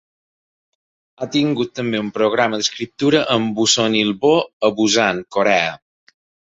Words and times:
Ha 1.17 1.27
tingut 1.35 1.75
també 1.81 2.01
un 2.05 2.09
programa 2.17 2.59
d'escriptura 2.63 3.23
amb 3.37 3.55
Busan 3.61 4.01
Ilbo, 4.03 4.35
a 4.71 4.77
Busan, 4.81 5.25
Corea. 5.39 5.75